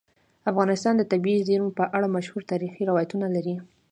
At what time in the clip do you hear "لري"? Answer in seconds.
3.35-3.55